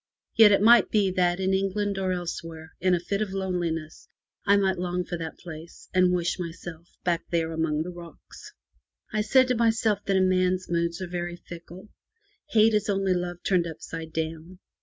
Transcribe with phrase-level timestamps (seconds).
[0.35, 4.07] Yet it might be that in England or elsewhere, in a fit of loneliness,
[4.47, 8.51] I might long for that place, and wish myself back there among the rocks.
[9.13, 11.89] I said to myself that a man's moods are very fickle.
[12.49, 14.57] Hate is only love turned upside down.